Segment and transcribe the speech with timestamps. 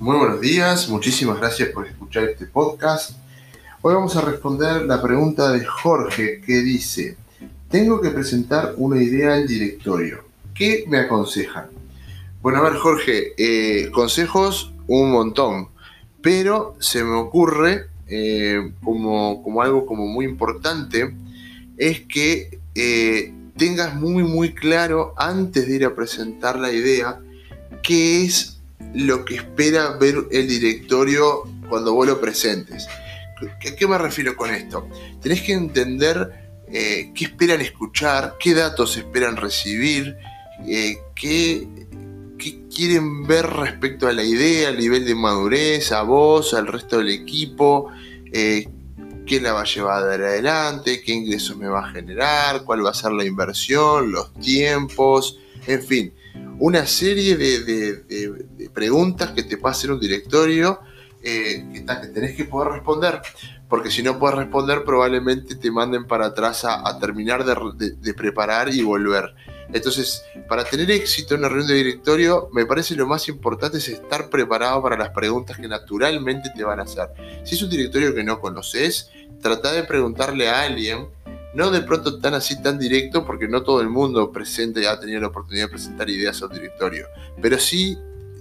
[0.00, 3.18] Muy buenos días, muchísimas gracias por escuchar este podcast.
[3.82, 7.18] Hoy vamos a responder la pregunta de Jorge que dice,
[7.68, 10.24] tengo que presentar una idea al directorio.
[10.54, 11.66] ¿Qué me aconsejan?
[12.40, 15.68] Bueno, a ver Jorge, eh, consejos un montón,
[16.22, 21.14] pero se me ocurre eh, como, como, algo como muy importante,
[21.76, 27.20] es que eh, tengas muy muy claro antes de ir a presentar la idea
[27.82, 28.59] qué es
[28.94, 32.86] lo que espera ver el directorio cuando vos lo presentes.
[32.88, 34.86] ¿A qué me refiero con esto?
[35.22, 36.30] Tenés que entender
[36.72, 40.16] eh, qué esperan escuchar, qué datos esperan recibir,
[40.66, 41.66] eh, qué,
[42.74, 47.10] quieren ver respecto a la idea, al nivel de madurez, a vos, al resto del
[47.10, 47.90] equipo,
[48.32, 48.68] eh,
[49.26, 52.94] qué la va a llevar adelante, qué ingresos me va a generar, cuál va a
[52.94, 56.14] ser la inversión, los tiempos, en fin,
[56.58, 60.80] una serie de, preguntas que te a hacer un directorio
[61.22, 63.20] eh, que, tenés que poder responder,
[63.68, 68.82] porque si no puedes responder probablemente te manden para atrás a, terminar de, preparar y
[68.82, 69.34] volver.
[69.72, 73.88] Entonces, para tener éxito en una reunión de directorio, me parece lo más importante es
[73.88, 77.08] estar preparado para las preguntas que naturalmente te van a hacer.
[77.44, 81.08] Si es un directorio que no conoces, trata de preguntarle a alguien
[81.52, 85.20] no de pronto tan así, tan directo, porque no todo el mundo presente ha tenido
[85.20, 87.06] la oportunidad de presentar ideas al directorio,
[87.42, 87.98] pero sí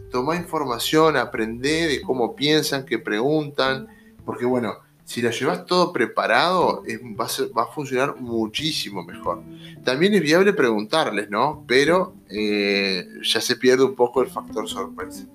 [0.09, 3.87] toma información, aprende de cómo piensan, qué preguntan,
[4.25, 4.75] porque bueno,
[5.09, 6.83] si la llevas todo preparado,
[7.19, 9.41] va, a va, a funcionar muchísimo mejor.
[9.83, 11.63] También es viable preguntarles, ¿no?
[11.67, 15.25] Pero eh, ya se pierde un poco el factor sorpresa.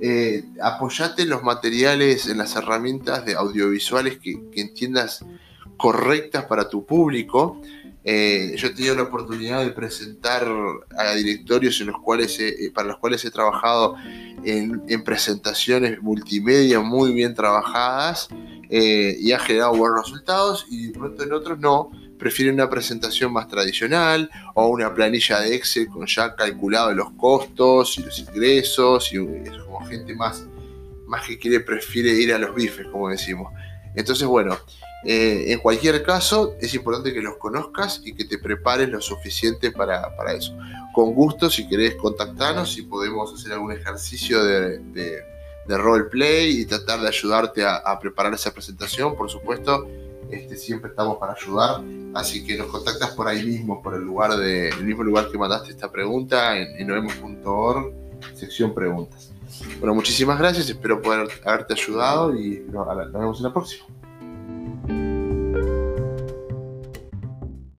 [0.00, 5.22] Eh, apoyate en los materiales, en las herramientas de audiovisuales que, que entiendas
[5.76, 7.60] correctas para tu público.
[8.06, 10.46] Eh, yo he tenido la oportunidad de presentar
[10.94, 13.96] a directorios en los cuales eh, para los cuales he trabajado
[14.44, 18.28] en, presentaciones multimedia muy bien trabajadas
[18.68, 23.32] eh, y ha generado buenos resultados y de pronto en otros no, prefieren una presentación
[23.32, 29.14] más tradicional o una planilla de Excel con ya calculado los costos y los ingresos
[29.14, 30.44] y es como gente más,
[31.06, 33.50] más que quiere, prefiere ir a los bifes, como decimos.
[33.94, 34.56] Entonces, bueno,
[35.04, 39.70] eh, en cualquier caso, es importante que los conozcas y que te prepares lo suficiente
[39.70, 40.56] para, eso.
[40.94, 47.00] Con gusto, si querés contactarnos y podemos hacer algún ejercicio de, de, roleplay y tratar
[47.00, 49.86] de ayudarte a, preparar esa presentación, por supuesto,
[50.30, 51.82] este, siempre estamos para ayudar.
[52.14, 55.36] Así que nos contactas por ahí mismo, por el, lugar de, el mismo lugar que
[55.36, 56.90] mandaste esta pregunta, en, en
[58.34, 59.33] sección preguntas.
[59.78, 63.84] Bueno, muchísimas gracias, espero poder haberte ayudado y nos vemos en la próxima.